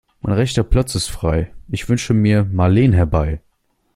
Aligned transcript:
Mein 0.21 0.33
rechter 0.33 0.63
Platz 0.63 0.95
ist 0.95 1.09
frei, 1.09 1.53
ich 1.69 1.87
wünsche 1.87 2.15
mir 2.15 2.43
Marleen 2.43 2.91
herbei. 2.91 3.39